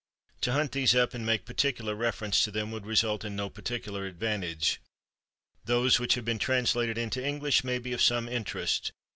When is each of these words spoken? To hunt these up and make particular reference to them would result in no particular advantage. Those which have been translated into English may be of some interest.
To 0.41 0.53
hunt 0.53 0.71
these 0.71 0.95
up 0.95 1.13
and 1.13 1.23
make 1.23 1.45
particular 1.45 1.93
reference 1.93 2.43
to 2.43 2.49
them 2.49 2.71
would 2.71 2.87
result 2.87 3.23
in 3.23 3.35
no 3.35 3.51
particular 3.51 4.07
advantage. 4.07 4.81
Those 5.65 5.99
which 5.99 6.15
have 6.15 6.25
been 6.25 6.39
translated 6.39 6.97
into 6.97 7.23
English 7.23 7.63
may 7.63 7.77
be 7.77 7.93
of 7.93 8.01
some 8.01 8.27
interest. 8.27 8.93